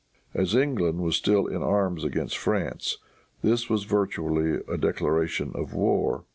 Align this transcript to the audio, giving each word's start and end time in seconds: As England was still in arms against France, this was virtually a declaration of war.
As 0.33 0.55
England 0.55 0.97
was 0.99 1.15
still 1.15 1.45
in 1.45 1.61
arms 1.61 2.03
against 2.03 2.35
France, 2.35 2.97
this 3.43 3.69
was 3.69 3.83
virtually 3.83 4.59
a 4.67 4.75
declaration 4.75 5.51
of 5.53 5.75
war. 5.75 6.23